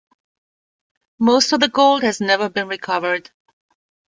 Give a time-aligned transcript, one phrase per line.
[1.19, 3.29] Most of the gold has never been recovered.